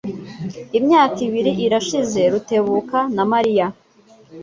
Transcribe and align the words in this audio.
Imyaka 0.77 1.17
ibiri 1.27 1.51
irashize 1.65 2.21
Rutebuka 2.31 2.99
na 3.15 3.23
Mariya 3.31 3.65